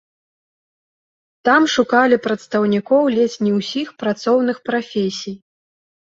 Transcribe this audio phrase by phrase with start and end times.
[1.49, 5.35] Там шукалі прадстаўнікоў ледзь не ўсіх працоўных прафесій.